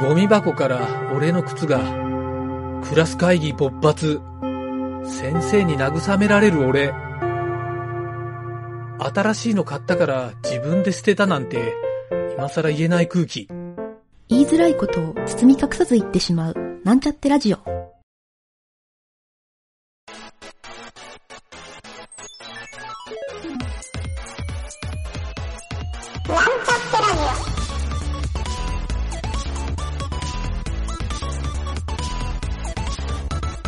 [0.00, 1.78] ゴミ箱から俺の靴が、
[2.88, 4.20] クラス会議勃発、
[5.04, 6.92] 先生に慰められる俺、
[8.98, 11.74] 新しいの買ったから自分で捨てたなんて、
[12.36, 13.48] 今更言えない空気。
[14.28, 17.74] 言いづらいことを包み隠さず言ってしまう、なんちゃってラジオ。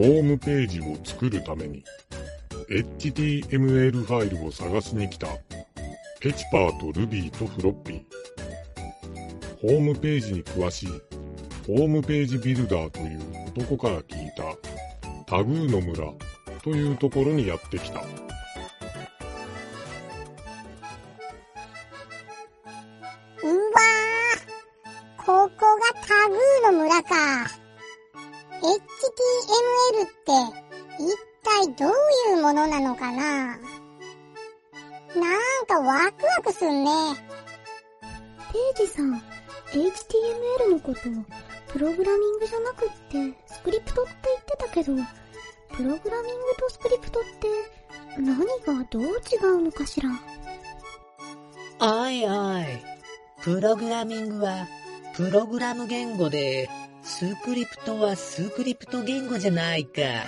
[0.00, 1.84] ホームページを作るために
[2.70, 5.26] HTML ファイルを探しに来た
[6.20, 8.02] ペチパーとルビーとフロッピー。
[9.60, 10.88] ホームページに詳しい
[11.66, 13.20] ホームページビルダーという
[13.58, 14.44] 男から聞いた
[15.26, 16.10] タグーの村
[16.62, 18.02] というところにやってきた。
[39.90, 41.12] HTML のことを
[41.68, 44.94] プログラミングじゃなくってスクリプトって言ってたけど、
[45.76, 47.28] プログラミングとスクリプトって
[48.20, 48.44] 何が
[48.90, 49.08] どう違
[49.46, 50.10] うのかしら？
[51.80, 52.64] おいおい。
[53.42, 54.68] プログラミングは
[55.16, 56.68] プログラム言語で、
[57.02, 60.02] スクリプトはスクリプト言語じゃないか。
[60.02, 60.24] だ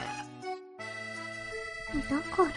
[2.35, 2.51] から、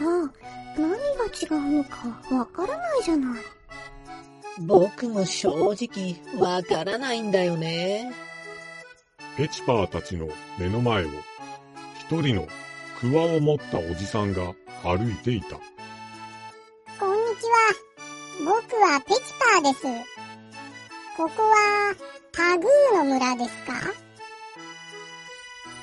[0.77, 0.89] 何が
[1.25, 3.41] 違うのかわからないじゃない。
[4.59, 8.11] 僕も正直わからないんだよね。
[9.37, 11.09] ペチパーたちの目の前を
[11.99, 12.47] 一人の
[12.99, 15.57] クワを持ったおじさんが歩いていた。
[16.99, 17.73] こんにちは。
[18.39, 19.21] 僕はペチ
[19.53, 19.83] パーです。
[21.17, 21.95] ここは
[22.31, 23.73] タグーの村ですか？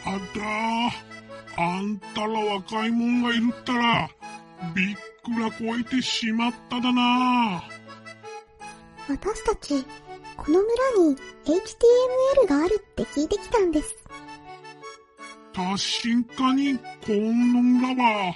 [0.04, 4.10] あだあんたら若いもんがいるったら、
[4.74, 7.62] びっくらこえてしまっただな。
[9.08, 9.84] 私たち、
[10.36, 13.96] この村に HTML があるって聞いてきたんです。
[15.54, 18.34] 確かに、この村は、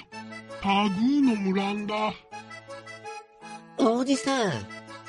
[0.60, 1.94] タグーの村んだ。
[3.78, 4.52] おじさん、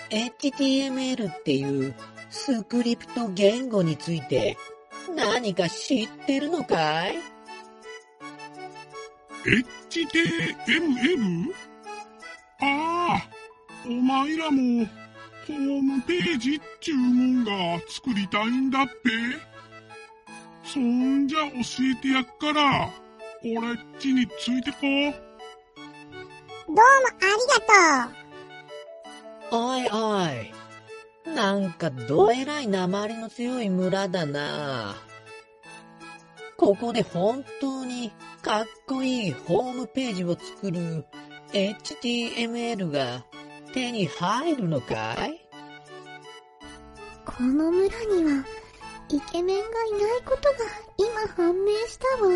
[0.09, 1.95] HTML っていう
[2.29, 4.57] スクリプト言語について
[5.16, 7.16] 何か知ってるのかい
[9.89, 11.53] ？HTML?
[12.59, 13.29] ああ、
[13.85, 14.88] お前らも、
[15.47, 17.52] ホームページっちゅうもんが
[17.88, 19.09] 作りたいんだっぺ。
[20.62, 21.46] そんじゃ教
[21.94, 22.90] えてやっから、
[23.41, 25.28] 俺っちについてこう。
[26.68, 27.30] どうもあり
[28.02, 28.12] が
[29.50, 29.59] とう。
[29.62, 31.34] おいおい。
[31.34, 34.96] なんかどえらい鉛の強い村だな。
[36.57, 41.06] ここで本当にかっこいいホームページを作る
[41.53, 43.24] HTML が
[43.78, 45.40] 手に入るのかい？
[47.26, 48.44] この村には、
[49.10, 50.58] イケメンがいないことが
[50.98, 52.32] 今判明したわ。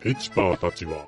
[0.00, 1.06] ペチパーたちは、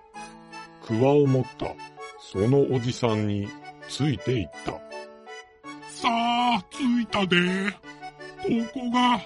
[0.87, 1.75] クワを持った
[2.21, 3.49] そのおじさんに
[3.89, 4.73] ついていった。
[5.89, 7.39] さあ、着いたで。
[8.43, 9.19] ここが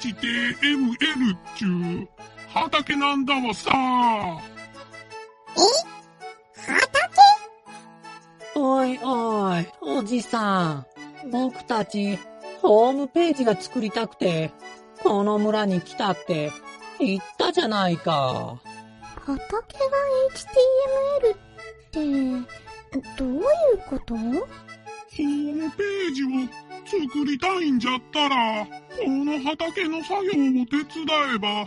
[0.00, 1.68] HTML っちゅ
[2.02, 2.08] う
[2.48, 3.70] 畑なんだわさ。
[5.54, 5.87] お
[8.94, 10.86] いおい、おじさん。
[11.30, 12.18] 僕たち、
[12.62, 14.52] ホームページが作りたくて、
[15.02, 16.52] この村に来たって
[16.98, 18.60] 言ったじゃないか。
[19.14, 19.84] 畑が
[21.22, 21.38] HTML っ
[21.90, 22.00] て、
[23.18, 23.42] どういう
[23.88, 24.14] こと？
[24.14, 26.26] ホームページを
[26.86, 28.70] 作りたいんじゃったら、こ
[29.06, 30.32] の畑の作業を
[30.66, 31.66] 手伝えば、よ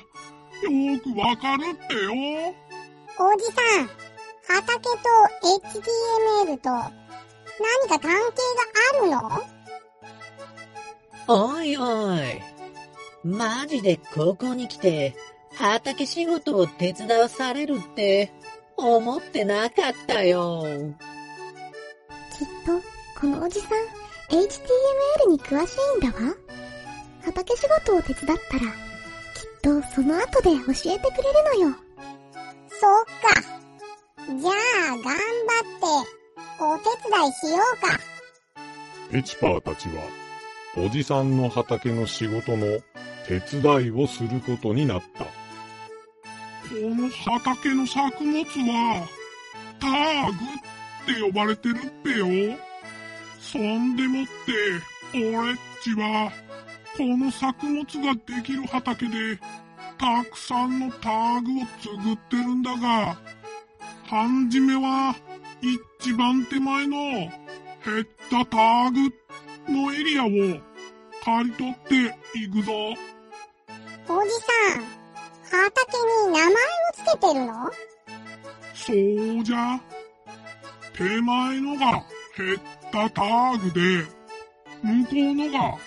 [0.99, 2.11] くわかるってよ。
[3.19, 3.89] おじさん、
[4.47, 4.89] 畑と
[6.47, 6.69] HTML と
[7.61, 8.41] 何か関係
[9.09, 9.37] がある
[11.27, 11.35] の？
[11.55, 12.19] おいおい。
[13.23, 15.15] マジでここに来て、
[15.55, 18.31] 畑仕事を手伝わされるって、
[18.77, 20.63] 思ってなかったよ。
[22.37, 22.81] きっと、
[23.19, 23.69] このおじさん、
[24.29, 26.35] HTML に詳しいんだわ。
[27.23, 28.71] 畑仕事を手伝ったら、きっ
[29.61, 31.75] とその後で教えてくれるのよ。
[32.69, 33.41] そっか。
[34.27, 35.13] じゃあ、頑張っ
[36.03, 36.20] て、
[36.63, 37.99] お手伝いしようか。
[39.11, 40.03] ペチパーたちは、
[40.77, 42.79] おじさんの畑の仕事の
[43.27, 45.23] 手伝いをすることになった。
[45.23, 45.29] こ
[46.71, 49.07] の畑の作物は、
[49.79, 50.33] ターグ
[51.11, 52.57] って呼ばれてるっぺよ。
[53.39, 56.31] そんでもって、俺っちは、
[56.95, 59.39] この作物ができる畑で、
[59.97, 63.17] たくさんのターグを作ってるんだが、
[64.07, 65.15] はんじめは、
[65.61, 70.27] 一番手前の、減ったターグのエリアを、
[71.23, 72.73] 借り取っていくぞ。
[74.07, 74.47] おじさ
[74.79, 74.83] ん、
[75.51, 75.97] 畑
[76.27, 76.55] に名前を
[76.93, 77.71] つけてるの？
[78.73, 78.93] そ
[79.41, 79.79] うじゃ。
[80.97, 82.03] 手前のが
[82.35, 82.59] 減っ
[82.91, 84.05] たターグで、
[84.81, 85.77] 向こうのがボ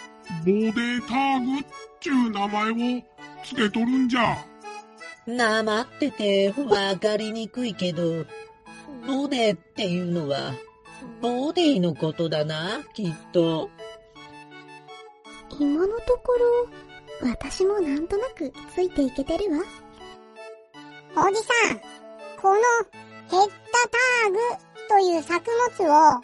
[0.47, 1.65] データーグっ
[2.01, 3.03] ちゅう名前を
[3.45, 4.37] つけとるんじゃ。
[5.27, 8.25] なまっててわかりにくいけど、
[9.07, 10.55] ボデっていうのは、
[11.21, 13.71] ボディのことだな、きっと。
[15.59, 16.33] 今のとこ
[17.23, 19.65] ろ、私もなんとなくついていけてるわ。
[21.17, 21.79] おじさん、
[22.41, 22.61] この
[23.31, 24.39] 減ったターグ
[24.89, 26.21] という作物を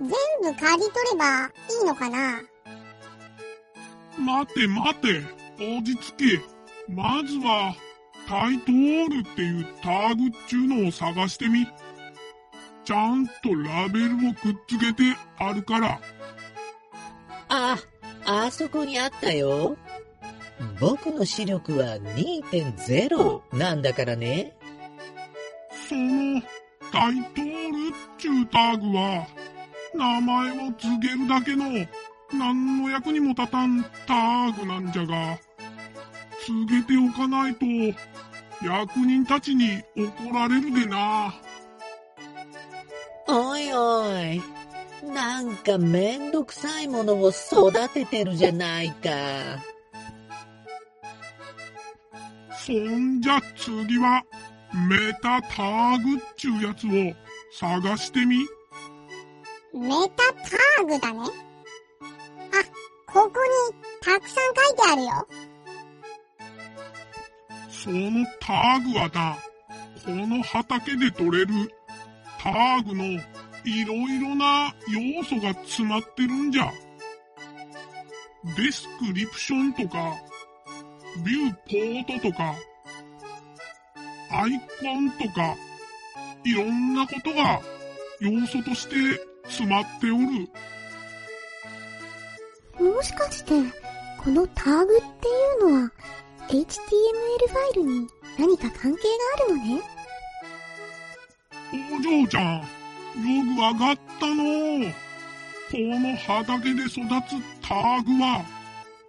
[0.00, 0.08] 全
[0.42, 1.50] 部刈り取ればい
[1.82, 2.42] いのかな？
[4.18, 5.22] 待て待て、
[5.58, 6.40] 落ち着け。
[6.92, 7.74] まずは、
[8.28, 11.66] タイトールっていうターグっちゅうのを探してみ。
[12.88, 16.00] ちゃんとラベルをくっつけてあるから。
[17.50, 17.76] あ、
[18.24, 19.76] あそこにあったよ。
[20.80, 24.56] 僕の視力は2.0なんだからね。
[25.86, 26.40] その、
[26.90, 29.26] タイトールっちゅうターグは、
[29.94, 31.86] 名前を告げるだけの、
[32.32, 35.38] 何の役にも立たんターグなんじゃが、
[36.46, 37.66] 告げておかないと、
[38.64, 41.34] 役人たちに怒られるでな。
[43.58, 44.42] おいおい。
[45.12, 49.10] なんかめんどくさいものを育ててるじゃないか。
[52.52, 54.22] そんじゃ次は、
[54.88, 56.90] メタターグっちゅうやつを
[57.52, 58.46] 探してみ。
[59.74, 61.20] メタターグだね。
[61.20, 65.26] あ、ここにたくさん書いてあるよ。
[67.70, 69.36] そのターグはな、
[70.04, 71.72] この畑で取れる
[72.40, 76.72] ターグのいろいろな要素が詰まってるんじゃ。
[78.56, 80.16] description とか、
[81.24, 82.54] viewport とか、
[84.30, 85.56] アイコンとか、
[86.44, 87.60] いろんなことが
[88.20, 88.94] 要素として
[89.44, 90.48] 詰まっておる。
[92.94, 93.54] もしかして、
[94.22, 95.28] このタグって
[95.64, 95.92] いうのは、
[96.48, 98.06] HTML ファイルに
[98.38, 99.82] 何か関係があるのね？
[101.98, 102.62] お嬢ちゃん、
[103.16, 104.92] よくわかったの
[105.70, 106.98] この畑で育つ
[107.60, 108.44] ターグは、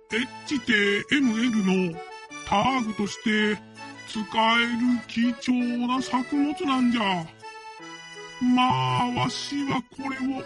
[0.10, 2.00] HTML の
[2.46, 3.58] ターグとして
[4.08, 7.26] 使える貴重な作物なんじゃ。
[8.42, 10.46] まあ、わしはこれを売っ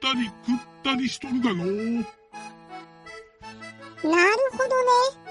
[0.00, 1.64] たり食ったりしとるがの。
[1.64, 1.72] な
[4.02, 5.24] るほどね。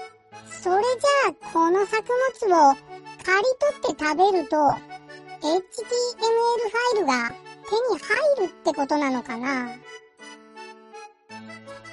[0.62, 2.02] それじゃあ、この作
[2.40, 2.74] 物を
[3.22, 3.44] 刈り
[3.82, 4.56] 取って食べると、
[5.42, 9.76] HTML ファイルが手に入るってことなのかな？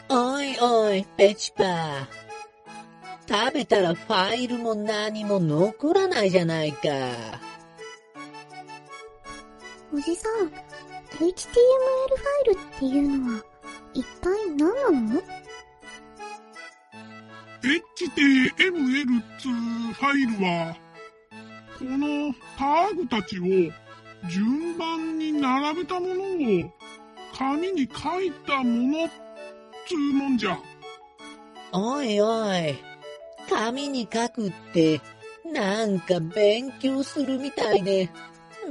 [0.10, 2.22] おいおい、ペチパー。
[3.30, 6.80] 食べたらファイルも何も残らないじゃないか。
[9.94, 10.48] おじさん、
[11.18, 11.32] HTML ファ
[12.52, 13.44] イルっていうのは、
[13.94, 15.22] 一体何なの
[17.62, 19.50] ？HTML つう
[19.94, 20.76] ファイルは、
[21.78, 23.44] このタグたちを
[24.30, 26.72] 順番に並べたものを
[27.38, 29.10] 紙に書いたものっ
[29.88, 30.58] つうもんじゃ。
[31.74, 32.78] おいおい、
[33.50, 35.02] 紙に書くって、
[35.52, 38.10] なんか勉強するみたいで、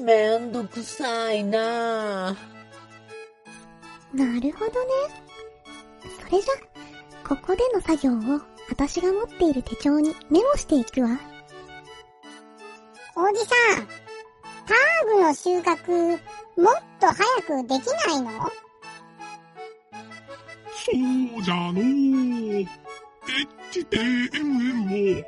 [0.04, 2.37] めんどくさいな
[4.12, 5.30] なるほどね。
[6.25, 6.54] それじゃ、
[7.26, 11.19] ここでの作業を私が持っている手帳にメモしていくわ。
[13.16, 14.10] おじさん、
[14.71, 16.12] ターグの収穫、
[16.57, 17.17] もっと早
[17.65, 18.31] くできないの？
[20.73, 20.93] そ
[21.39, 21.83] うじゃのう。
[23.73, 25.25] HTML を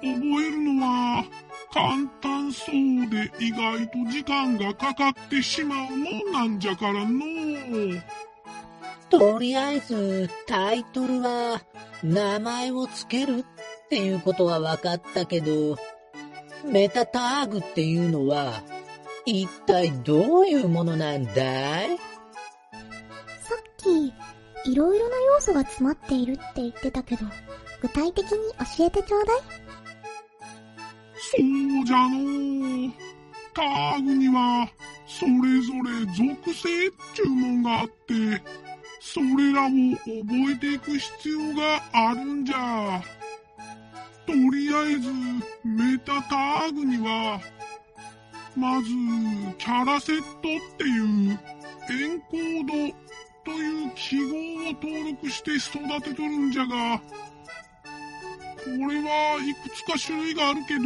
[0.00, 1.24] 覚えるのは
[1.72, 2.74] 簡単そう
[3.10, 8.02] で意外と時間がかかってしまうもんなんじゃからのう。
[9.10, 11.60] とりあえず、タイトルは、
[12.02, 15.76] 名前をつけるっていうことは分かったけど、
[16.64, 18.62] メタターグっていうのは、
[19.26, 21.98] 一体どういうものなんだい？
[21.98, 24.06] さっき、
[24.70, 27.26] いろいろな要素が詰まっているって言ってたけど、
[27.82, 28.30] 具体的に
[28.76, 29.40] 教えてちょうだい
[31.18, 32.92] そうじゃのう。
[33.52, 34.68] ターグには、
[35.06, 38.42] それぞれ属性っちゅうもんがあって、
[39.00, 43.02] それらを覚えていく必要があるんじゃ。
[44.26, 45.10] とりあえず、
[45.64, 47.40] メタターグには、
[48.56, 48.88] まず、
[49.58, 50.30] キャラセットっ
[50.78, 51.02] ていう、
[51.90, 52.72] エンコード
[53.44, 54.24] という記号
[54.70, 57.04] を登録して育てとるんじゃが、こ
[58.64, 60.84] れはいくつか種類があるけど、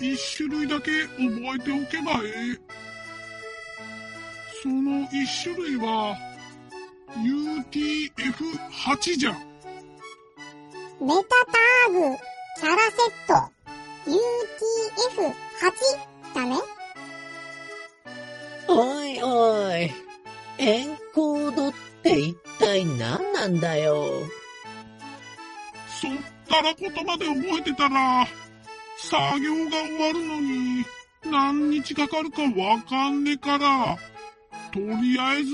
[0.00, 2.58] 一種類だけ覚えておけばええ。
[4.62, 6.16] その一種類は、
[7.16, 9.32] UTF-8 じゃ。
[11.00, 11.14] メタ
[11.46, 12.16] ターグ、
[12.60, 12.98] キャラセッ
[13.28, 13.34] ト、
[15.20, 16.56] UTF-8 だね。
[18.74, 19.90] おいおい、
[20.58, 24.06] エンコードって一体何なんだよ。
[26.00, 26.12] そっ
[26.48, 28.26] から言葉で覚えてたら、
[28.96, 30.84] 作業が終わるのに、
[31.30, 33.98] 何日かかるかわかんねえから、
[34.72, 35.52] とりあえず、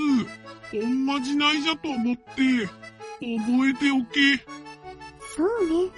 [0.80, 4.44] おんまじないじゃと思って、覚えておけ。
[5.36, 5.90] そうね。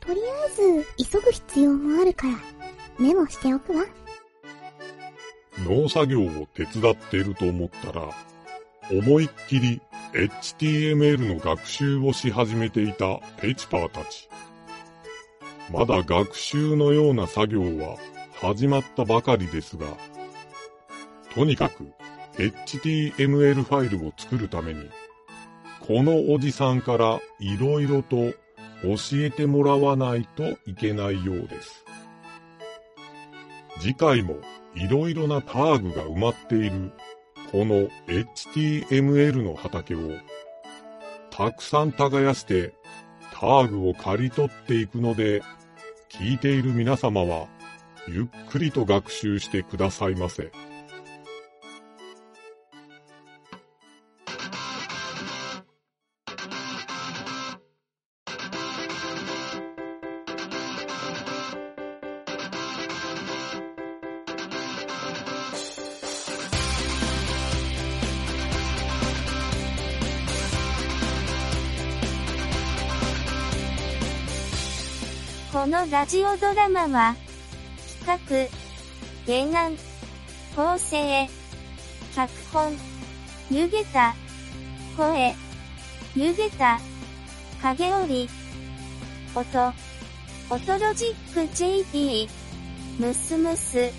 [0.00, 2.34] とりあえず、急ぐ必要もあるから、
[2.98, 3.84] メモしておくわ。
[5.58, 8.10] 農作業を手伝っていると思ったら、
[8.90, 9.80] 思いっきり
[10.12, 14.28] HTML の学習をし始めていたペチパーたち。
[15.70, 17.96] まだ学習のような作業は
[18.34, 19.86] 始まったばかりですが、
[21.34, 21.90] とにかく
[22.36, 24.88] HTML ファイルを作るために、
[25.80, 28.32] このおじさんから色々と
[28.82, 31.84] 教えてもらわないといけないようです。
[33.80, 34.36] 次回も
[34.76, 36.92] いろいろなターグが埋まっている
[37.50, 39.98] この HTML の畑を
[41.30, 42.74] たくさん耕して
[43.32, 45.42] ターグを刈り取っていくので
[46.10, 47.48] 聞いている皆様は
[48.06, 50.52] ゆっくりと学習してくださいませ。
[75.66, 77.16] このラジオドラマは、
[78.06, 78.48] 企
[79.26, 79.76] 画、原案、
[80.54, 81.28] 構成、
[82.14, 82.72] 脚本、
[83.50, 84.14] 湯げた、
[84.96, 85.34] 声、
[86.14, 86.78] 湯げた、
[87.60, 88.28] 影織、
[89.34, 89.72] 音、
[90.50, 92.28] 音ロジック JP、
[93.00, 93.90] ムスムス、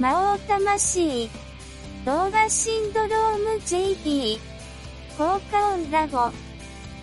[0.00, 1.30] 魔王魂、
[2.04, 4.40] 動画シンドローム JP、
[5.16, 6.32] 効果音ラボ、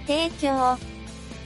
[0.05, 0.77] 提供、